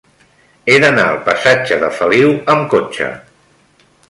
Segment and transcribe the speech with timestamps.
[0.71, 3.13] He d'anar al passatge de Feliu amb cotxe.